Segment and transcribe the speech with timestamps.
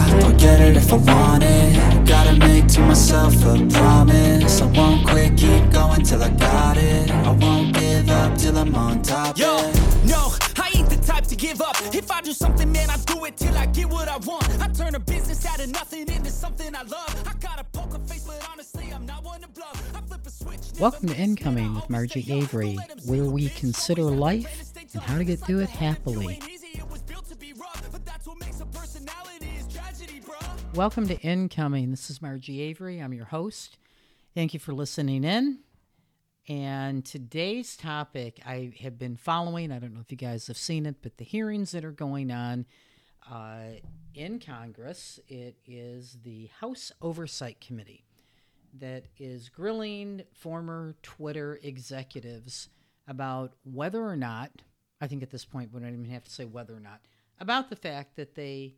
[0.00, 5.06] I'll get it if I want it Gotta make to myself a promise I won't
[5.06, 9.38] quit, keep going till I got it I won't give up till I'm on top,
[9.38, 9.56] Yo,
[10.06, 11.76] no, I ain't the type to give up.
[11.94, 14.48] If I do something, man, I do it till I get what I want.
[14.60, 17.24] I turn a business out of nothing into something I love.
[17.26, 19.82] I got a poker face, but honestly, I'm not one to bluff.
[19.94, 20.80] I flip a switch.
[20.80, 22.32] Welcome to Incoming with always Margie.
[22.32, 26.40] Avery, Don't let 'em where we consider life and how to get through it happily.
[30.74, 31.90] Welcome to Incoming.
[31.90, 33.00] This is Margie Avery.
[33.00, 33.78] I'm your host.
[34.34, 35.60] Thank you for listening in.
[36.48, 39.72] And today's topic I have been following.
[39.72, 42.30] I don't know if you guys have seen it, but the hearings that are going
[42.30, 42.66] on
[43.30, 43.80] uh,
[44.14, 48.04] in Congress, it is the House Oversight Committee
[48.78, 52.68] that is grilling former Twitter executives
[53.08, 54.50] about whether or not,
[55.00, 57.00] I think at this point we don't even have to say whether or not,
[57.40, 58.76] about the fact that they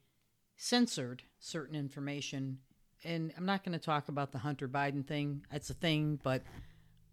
[0.61, 2.59] censored certain information.
[3.03, 5.47] And I'm not going to talk about the Hunter Biden thing.
[5.51, 6.43] It's a thing, but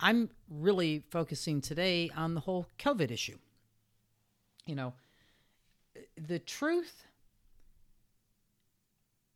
[0.02, 3.38] I'm really focusing today on the whole COVID issue.
[4.66, 4.94] You know,
[6.18, 7.06] the truth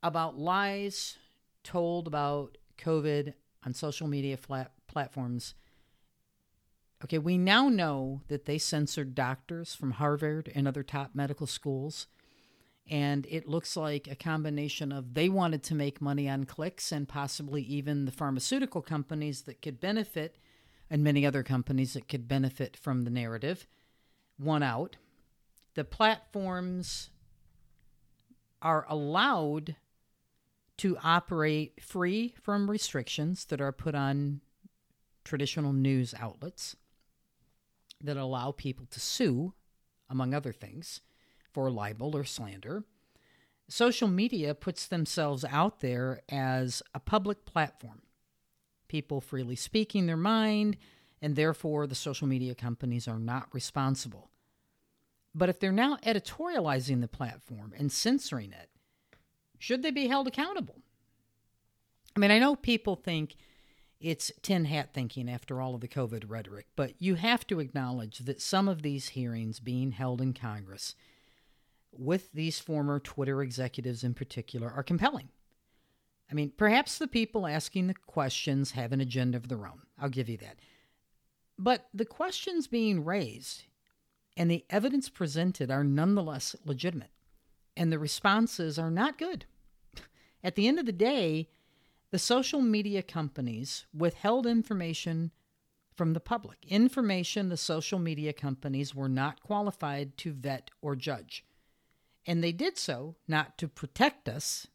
[0.04, 1.17] about lies
[1.64, 3.34] told about COVID
[3.66, 5.54] on social media flat platforms.
[7.02, 12.08] Okay, we now know that they censored doctors from Harvard and other top medical schools.
[12.90, 17.08] And it looks like a combination of they wanted to make money on clicks and
[17.08, 20.38] possibly even the pharmaceutical companies that could benefit
[20.90, 23.66] and many other companies that could benefit from the narrative
[24.38, 24.98] won out.
[25.76, 27.12] The platforms
[28.62, 29.76] are allowed
[30.78, 34.42] to operate free from restrictions that are put on
[35.23, 36.76] traditional news outlets
[38.02, 39.54] that allow people to sue,
[40.10, 41.02] among other things,
[41.54, 42.84] for libel or slander.
[43.68, 48.02] Social media puts themselves out there as a public platform,
[48.88, 50.78] people freely speaking their mind,
[51.22, 54.30] and therefore the social media companies are not responsible.
[55.34, 58.70] But if they're now editorializing the platform and censoring it,
[59.58, 60.82] should they be held accountable?
[62.16, 63.36] I mean, I know people think
[64.02, 68.20] it's tin hat thinking after all of the COVID rhetoric, but you have to acknowledge
[68.20, 70.95] that some of these hearings being held in Congress
[71.92, 75.30] with these former Twitter executives in particular are compelling.
[76.30, 79.82] I mean, perhaps the people asking the questions have an agenda of their own.
[80.00, 80.60] I'll give you that.
[81.60, 83.66] But the questions being raised
[84.38, 87.12] and the evidence presented are nonetheless legitimate,
[87.76, 89.46] and the responses are not good.
[90.44, 91.50] At the end of the day,
[92.12, 95.32] the social media companies withheld information
[95.96, 101.46] from the public, information the social media companies were not qualified to vet or judge.
[102.26, 104.67] And they did so not to protect us.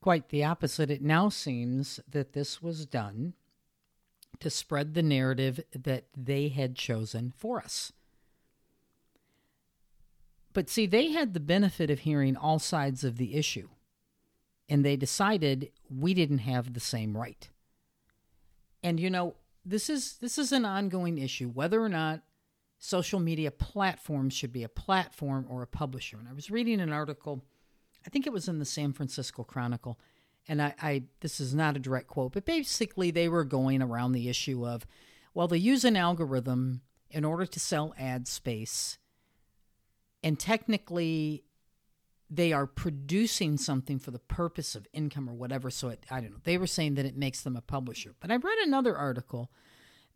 [0.00, 0.90] Quite the opposite.
[0.90, 3.34] It now seems that this was done
[4.40, 7.92] to spread the narrative that they had chosen for us.
[10.52, 13.68] But see, they had the benefit of hearing all sides of the issue,
[14.68, 17.48] and they decided we didn't have the same right.
[18.82, 19.34] And you know,
[19.64, 22.20] this is this is an ongoing issue whether or not
[22.84, 26.18] social media platforms should be a platform or a publisher.
[26.18, 27.42] And I was reading an article,
[28.06, 29.98] I think it was in the San Francisco Chronicle,
[30.46, 34.12] and I, I this is not a direct quote, but basically they were going around
[34.12, 34.86] the issue of,
[35.32, 38.98] well, they use an algorithm in order to sell ad space,
[40.22, 41.44] and technically
[42.28, 45.70] they are producing something for the purpose of income or whatever.
[45.70, 46.40] So it, I don't know.
[46.44, 48.14] They were saying that it makes them a publisher.
[48.20, 49.50] But I read another article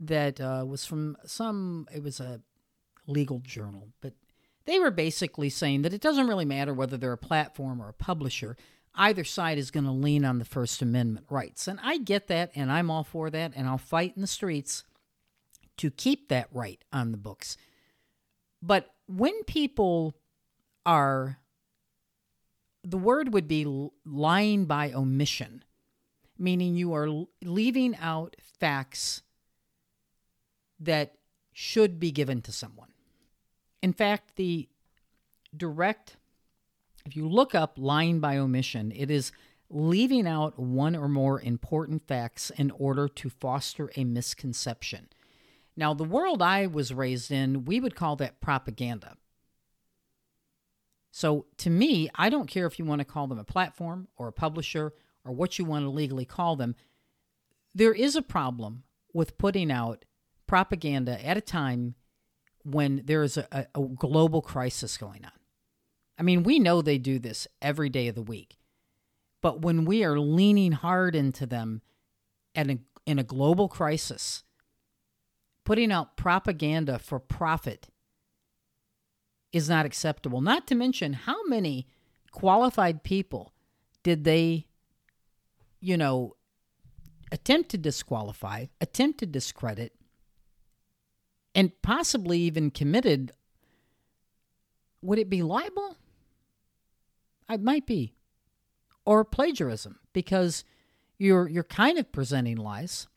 [0.00, 1.86] that uh, was from some.
[1.94, 2.40] It was a
[3.08, 4.12] legal journal, but
[4.66, 7.94] they were basically saying that it doesn't really matter whether they're a platform or a
[7.94, 8.56] publisher.
[8.94, 11.66] Either side is going to lean on the First Amendment rights.
[11.66, 14.84] And I get that, and I'm all for that, and I'll fight in the streets
[15.78, 17.56] to keep that right on the books.
[18.60, 20.14] But when people
[20.84, 21.38] are,
[22.84, 23.64] the word would be
[24.04, 25.64] lying by omission,
[26.36, 27.08] meaning you are
[27.42, 29.22] leaving out facts
[30.80, 31.14] that
[31.52, 32.90] should be given to someone.
[33.82, 34.68] In fact, the
[35.56, 36.16] direct,
[37.04, 39.32] if you look up lying by omission, it is
[39.70, 45.08] leaving out one or more important facts in order to foster a misconception.
[45.76, 49.16] Now, the world I was raised in, we would call that propaganda.
[51.10, 54.28] So, to me, I don't care if you want to call them a platform or
[54.28, 54.92] a publisher
[55.24, 56.74] or what you want to legally call them.
[57.74, 60.04] There is a problem with putting out
[60.46, 61.94] propaganda at a time
[62.70, 65.32] when there is a, a, global crisis going on.
[66.18, 68.58] I mean, we know they do this every day of the week.
[69.40, 71.82] But when we are leaning hard into them
[72.54, 74.42] and in, in a global crisis,
[75.64, 77.88] putting out propaganda for profit
[79.52, 80.40] is not acceptable.
[80.40, 81.86] Not to mention how many
[82.32, 83.52] qualified people
[84.02, 84.66] did they,
[85.80, 86.36] you know,
[87.30, 89.92] attempt to disqualify, attempt to discredit,
[91.58, 93.32] and possibly even committed.
[95.02, 95.96] Would it be libel?
[97.50, 98.14] It might be,
[99.04, 100.62] or plagiarism, because
[101.18, 103.08] you're you're kind of presenting lies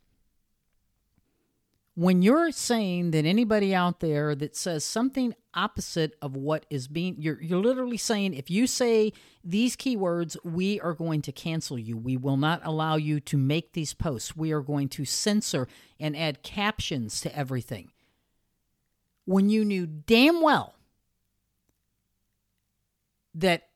[1.93, 7.15] when you're saying that anybody out there that says something opposite of what is being
[7.19, 9.11] you're you're literally saying if you say
[9.43, 13.73] these keywords we are going to cancel you we will not allow you to make
[13.73, 15.67] these posts we are going to censor
[15.99, 17.91] and add captions to everything
[19.25, 20.75] when you knew damn well
[23.33, 23.69] that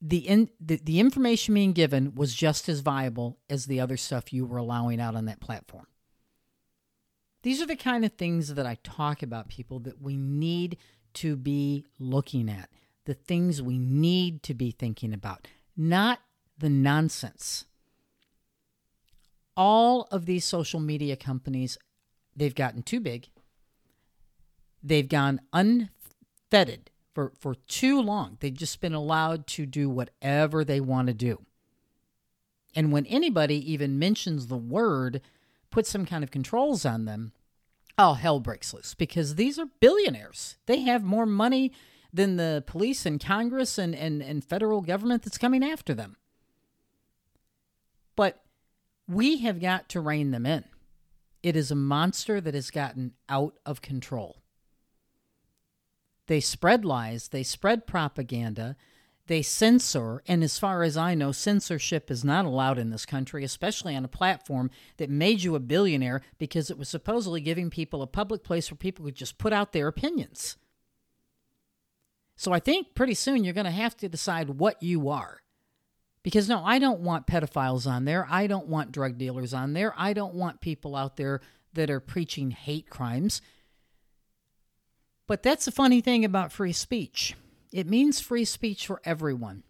[0.00, 4.32] the, in, the the information being given was just as viable as the other stuff
[4.32, 5.86] you were allowing out on that platform
[7.42, 10.78] these are the kind of things that I talk about, people, that we need
[11.14, 12.70] to be looking at,
[13.04, 16.20] the things we need to be thinking about, not
[16.56, 17.64] the nonsense.
[19.56, 21.76] All of these social media companies,
[22.34, 23.28] they've gotten too big.
[24.82, 28.38] They've gone unfettered for, for too long.
[28.40, 31.44] They've just been allowed to do whatever they want to do.
[32.74, 35.20] And when anybody even mentions the word
[35.70, 37.32] put some kind of controls on them,
[37.98, 40.56] oh, hell breaks loose because these are billionaires.
[40.66, 41.72] They have more money
[42.12, 46.16] than the police and Congress and, and, and federal government that's coming after them.
[48.16, 48.42] But
[49.08, 50.64] we have got to rein them in.
[51.42, 54.41] It is a monster that has gotten out of control.
[56.32, 58.74] They spread lies, they spread propaganda,
[59.26, 63.44] they censor, and as far as I know, censorship is not allowed in this country,
[63.44, 68.00] especially on a platform that made you a billionaire because it was supposedly giving people
[68.00, 70.56] a public place where people could just put out their opinions.
[72.34, 75.42] So I think pretty soon you're going to have to decide what you are.
[76.22, 78.26] Because no, I don't want pedophiles on there.
[78.30, 79.92] I don't want drug dealers on there.
[79.98, 81.42] I don't want people out there
[81.74, 83.42] that are preaching hate crimes.
[85.26, 87.34] But that's the funny thing about free speech.
[87.72, 89.62] It means free speech for everyone.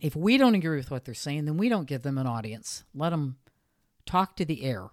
[0.00, 2.84] If we don't agree with what they're saying, then we don't give them an audience.
[2.94, 3.36] Let them
[4.06, 4.88] talk to the air.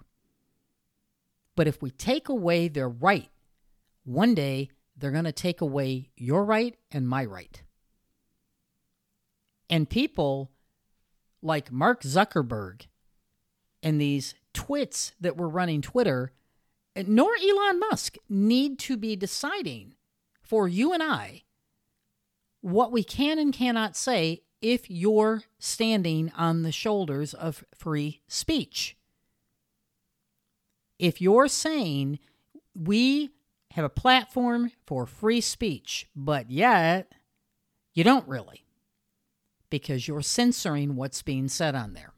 [1.56, 3.30] But if we take away their right,
[4.04, 7.62] one day they're going to take away your right and my right.
[9.70, 10.52] And people
[11.42, 12.88] like Mark Zuckerberg
[13.84, 16.32] and these twits that were running Twitter,
[17.06, 19.96] nor Elon Musk, need to be deciding
[20.42, 21.44] for you and I
[22.62, 28.98] what we can and cannot say if you're standing on the shoulders of free speech.
[30.98, 32.20] If you're saying
[32.74, 33.30] we
[33.72, 37.12] have a platform for free speech, but yet
[37.94, 38.66] you don't really,
[39.70, 42.14] because you're censoring what's being said on there.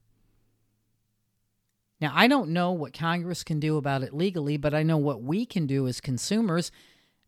[2.01, 5.22] Now, I don't know what Congress can do about it legally, but I know what
[5.22, 6.72] we can do as consumers.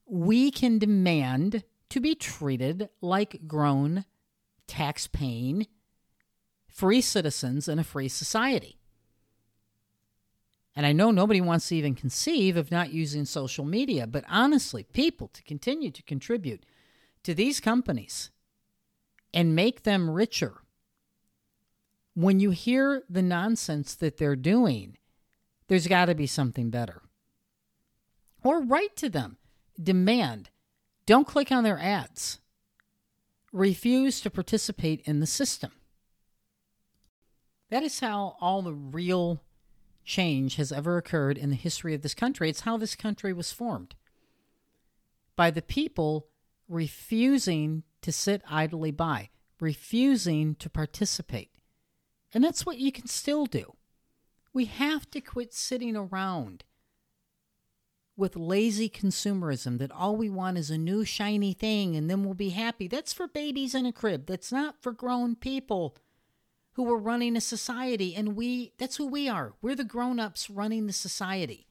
[0.06, 4.06] We can demand to be treated like grown,
[4.68, 5.68] tax paying,
[6.68, 8.78] free citizens in a free society.
[10.74, 14.84] And I know nobody wants to even conceive of not using social media, but honestly,
[14.84, 16.66] people to continue to contribute
[17.24, 18.32] to these companies
[19.34, 20.62] and make them richer.
[22.14, 24.98] When you hear the nonsense that they're doing,
[25.68, 27.02] there's got to be something better.
[28.44, 29.38] Or write to them,
[29.82, 30.50] demand
[31.06, 32.40] don't click on their ads.
[33.52, 35.72] Refuse to participate in the system.
[37.70, 39.42] That is how all the real
[40.04, 42.50] change has ever occurred in the history of this country.
[42.50, 43.96] It's how this country was formed
[45.36, 46.28] by the people
[46.68, 51.51] refusing to sit idly by, refusing to participate.
[52.34, 53.76] And that's what you can still do.
[54.54, 56.64] We have to quit sitting around
[58.18, 62.34] with lazy consumerism that all we want is a new shiny thing and then we'll
[62.34, 62.88] be happy.
[62.88, 64.28] That's for babies in a crib.
[64.28, 65.96] That's not for grown people
[66.74, 69.54] who are running a society and we that's who we are.
[69.62, 71.68] We're the grown-ups running the society.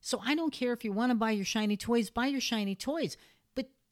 [0.00, 2.74] So I don't care if you want to buy your shiny toys, buy your shiny
[2.74, 3.16] toys,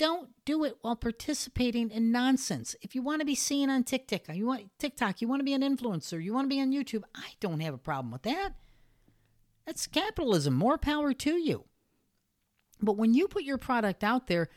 [0.03, 2.75] don't do it while participating in nonsense.
[2.83, 5.53] If you want to be seen on TikTok, you want TikTok, you want to be
[5.53, 8.55] an influencer, you want to be on YouTube, I don't have a problem with that.
[9.65, 10.55] That's capitalism.
[10.55, 11.67] More power to you.
[12.81, 14.49] But when you put your product out there,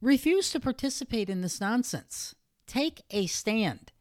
[0.00, 2.34] refuse to participate in this nonsense.
[2.66, 3.92] Take a stand.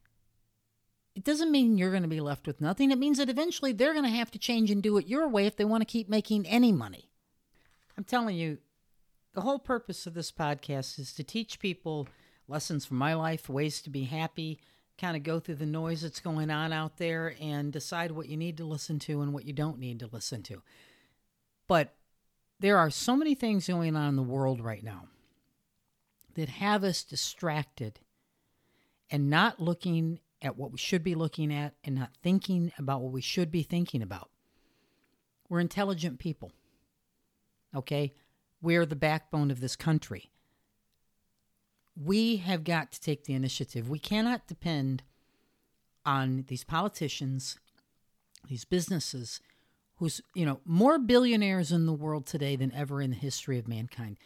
[1.18, 2.92] It doesn't mean you're going to be left with nothing.
[2.92, 5.48] It means that eventually they're going to have to change and do it your way
[5.48, 7.12] if they want to keep making any money.
[7.98, 8.60] I'm telling you,
[9.34, 12.08] the whole purpose of this podcast is to teach people
[12.48, 14.60] lessons from my life, ways to be happy,
[14.98, 18.38] kind of go through the noise that's going on out there and decide what you
[18.38, 20.62] need to listen to and what you don't need to listen to.
[21.68, 21.96] But
[22.60, 25.06] there are so many things going on in the world right now
[26.36, 28.00] that have us distracted
[29.10, 33.12] and not looking at what we should be looking at and not thinking about what
[33.12, 34.30] we should be thinking about.
[35.50, 36.52] We're intelligent people.
[37.76, 38.14] Okay?
[38.62, 40.30] We're the backbone of this country.
[41.96, 43.90] We have got to take the initiative.
[43.90, 45.04] We cannot depend
[46.06, 47.60] on these politicians,
[48.48, 49.40] these businesses,
[49.96, 53.68] who's, you know, more billionaires in the world today than ever in the history of
[53.68, 54.18] mankind.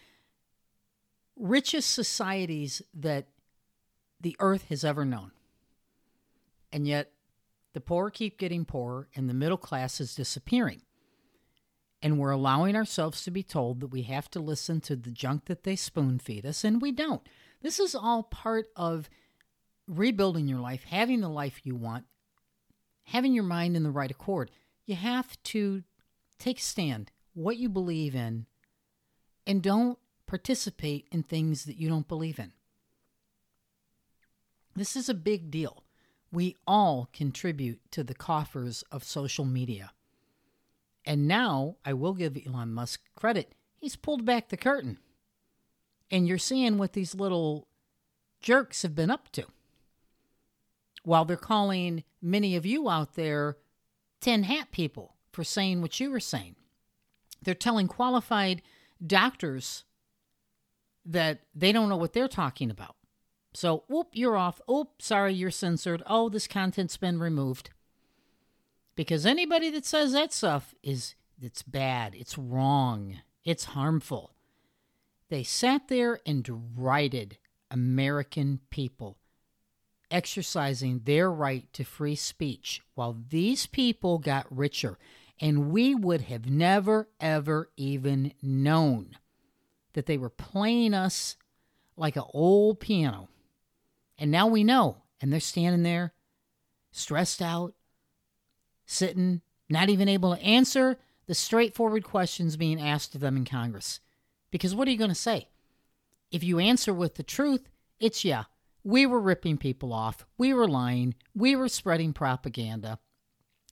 [1.36, 3.28] Richest societies that
[4.22, 5.32] the earth has ever known.
[6.72, 7.12] And yet,
[7.74, 10.82] the poor keep getting poorer and the middle class is disappearing.
[12.06, 15.46] And we're allowing ourselves to be told that we have to listen to the junk
[15.46, 17.28] that they spoon feed us, and we don't.
[17.64, 19.10] This is all part of
[19.88, 22.06] rebuilding your life, having the life you want,
[23.06, 24.52] having your mind in the right accord.
[24.86, 25.82] You have to
[26.38, 28.46] take a stand, what you believe in,
[29.48, 29.98] and don't
[30.28, 32.52] participate in things that you don't believe in.
[34.76, 35.84] This is a big deal.
[36.32, 39.95] We all contribute to the coffers of social media.
[41.06, 43.54] And now I will give Elon Musk credit.
[43.78, 44.98] He's pulled back the curtain.
[46.10, 47.68] And you're seeing what these little
[48.42, 49.46] jerks have been up to.
[51.04, 53.58] While they're calling many of you out there
[54.22, 56.56] tin hat people for saying what you were saying.
[57.44, 58.64] They're telling qualified
[59.06, 59.84] doctors
[61.06, 62.96] that they don't know what they're talking about.
[63.54, 64.60] So, whoop, you're off.
[64.70, 66.02] Oop, sorry, you're censored.
[66.08, 67.70] Oh, this content's been removed.
[68.96, 74.32] Because anybody that says that stuff is it's bad, it's wrong, it's harmful.
[75.30, 77.38] They sat there and derided
[77.70, 79.18] American people
[80.12, 84.98] exercising their right to free speech while these people got richer.
[85.42, 89.18] And we would have never, ever even known
[89.94, 91.36] that they were playing us
[91.98, 93.28] like an old piano
[94.18, 94.98] and now we know.
[95.22, 96.14] And they're standing there,
[96.92, 97.74] stressed out,
[98.86, 104.00] sitting, not even able to answer the straightforward questions being asked of them in Congress.
[104.52, 105.50] Because what are you going to say?
[106.32, 108.44] If you answer with the truth, it's yeah,
[108.84, 113.00] we were ripping people off, we were lying, we were spreading propaganda.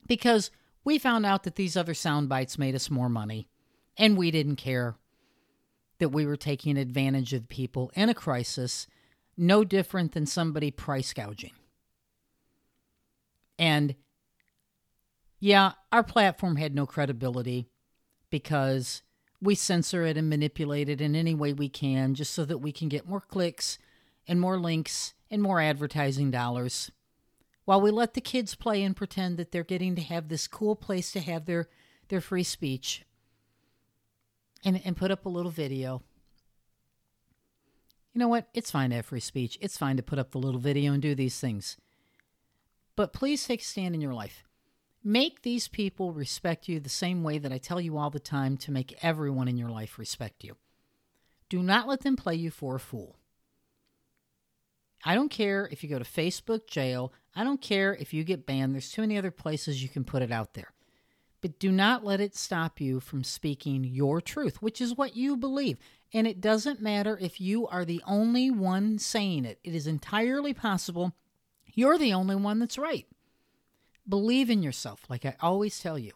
[0.07, 0.49] Because
[0.83, 3.47] we found out that these other sound bites made us more money,
[3.97, 4.95] and we didn't care
[5.99, 8.87] that we were taking advantage of people in a crisis
[9.37, 11.53] no different than somebody price gouging.
[13.57, 13.95] And
[15.43, 17.67] yeah, our platform had no credibility
[18.29, 19.01] because
[19.41, 22.71] we censor it and manipulate it in any way we can just so that we
[22.71, 23.77] can get more clicks
[24.25, 26.91] and more links and more advertising dollars
[27.65, 30.77] while we let the kids play and pretend that they're getting to have this cool
[30.77, 31.67] place to have their,
[32.07, 33.03] their free speech
[34.63, 36.01] and, and put up a little video
[38.13, 38.47] you know what?
[38.53, 39.57] It's fine to have free speech.
[39.59, 41.77] It's fine to put up the little video and do these things.
[42.95, 44.43] But please take a stand in your life.
[45.03, 48.55] Make these people respect you the same way that I tell you all the time
[48.57, 50.55] to make everyone in your life respect you.
[51.49, 53.17] Do not let them play you for a fool.
[55.03, 57.11] I don't care if you go to Facebook jail.
[57.35, 58.73] I don't care if you get banned.
[58.73, 60.71] There's too many other places you can put it out there.
[61.41, 65.35] But do not let it stop you from speaking your truth, which is what you
[65.35, 65.77] believe.
[66.13, 70.53] And it doesn't matter if you are the only one saying it, it is entirely
[70.53, 71.13] possible
[71.75, 73.07] you're the only one that's right.
[74.07, 76.13] Believe in yourself, like I always tell you.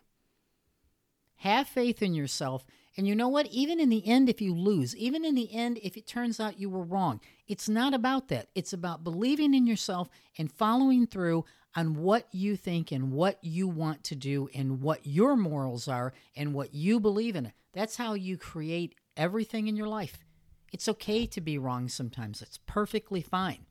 [1.38, 2.65] Have faith in yourself.
[2.98, 3.46] And you know what?
[3.48, 6.60] Even in the end, if you lose, even in the end, if it turns out
[6.60, 8.48] you were wrong, it's not about that.
[8.56, 13.67] It's about believing in yourself and following through on what you think and what you
[13.67, 17.53] want to do and what your morals are and what you believe in.
[17.72, 20.25] That's how you create everything in your life.
[20.74, 23.67] It's okay to be wrong sometimes, it's perfectly fine.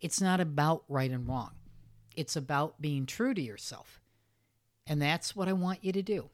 [0.00, 1.52] It's not about right and wrong,
[2.16, 4.00] it's about being true to yourself.
[4.86, 6.30] And that's what I want you to do.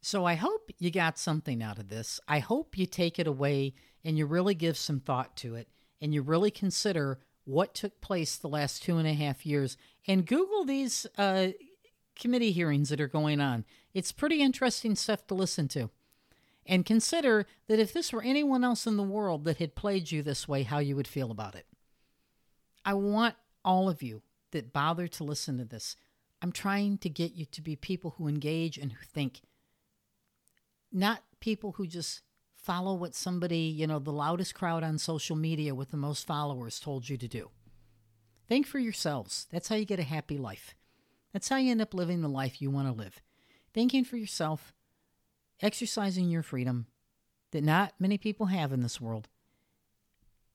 [0.00, 2.20] So I hope you got something out of this.
[2.28, 3.74] I hope you take it away
[4.04, 5.68] and you really give some thought to it
[6.00, 9.76] and you really consider what took place the last two and a half years
[10.06, 11.48] and Google these uh,
[12.14, 13.64] committee hearings that are going on.
[13.94, 15.90] It's pretty interesting stuff to listen to.
[16.66, 20.22] And consider that if this were anyone else in the world that had played you
[20.22, 21.66] this way, how you would feel about it.
[22.88, 23.34] I want
[23.66, 25.94] all of you that bother to listen to this.
[26.40, 29.42] I'm trying to get you to be people who engage and who think,
[30.90, 32.22] not people who just
[32.56, 36.80] follow what somebody, you know, the loudest crowd on social media with the most followers
[36.80, 37.50] told you to do.
[38.48, 39.46] Think for yourselves.
[39.52, 40.74] That's how you get a happy life.
[41.34, 43.20] That's how you end up living the life you want to live.
[43.74, 44.72] Thinking for yourself,
[45.60, 46.86] exercising your freedom
[47.50, 49.28] that not many people have in this world,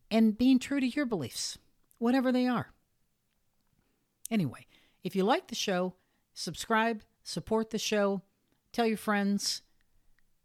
[0.09, 1.59] and being true to your beliefs,
[2.03, 2.67] whatever they are.
[4.29, 4.67] Anyway,
[5.03, 5.93] if you like the show,
[6.33, 8.21] subscribe, support the show,
[8.73, 9.61] tell your friends.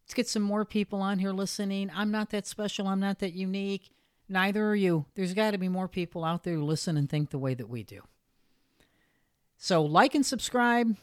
[0.05, 1.91] Let's get some more people on here listening.
[1.95, 2.87] I'm not that special.
[2.87, 3.91] I'm not that unique.
[4.29, 5.07] Neither are you.
[5.15, 7.69] There's got to be more people out there who listen and think the way that
[7.69, 8.03] we do.
[9.57, 10.97] So, like and subscribe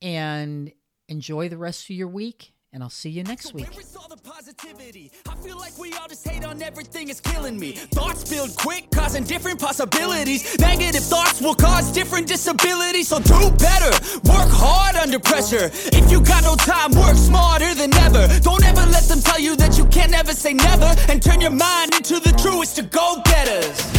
[0.00, 0.72] and
[1.08, 3.70] enjoy the rest of your week and I'll see you next week.
[3.70, 5.10] Where is all the positivity?
[5.26, 7.72] I feel like we all just hate on everything, it's killing me.
[7.72, 10.58] Thoughts build quick, causing different possibilities.
[10.58, 13.90] Negative thoughts will cause different disabilities, so do better.
[14.28, 15.70] Work hard under pressure.
[15.72, 18.28] If you got no time, work smarter than ever.
[18.40, 21.52] Don't ever let them tell you that you can't never say never, and turn your
[21.52, 23.96] mind into the truest to go getters.